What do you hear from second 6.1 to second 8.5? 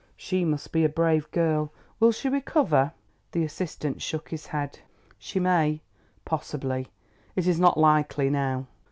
possibly. It is not likely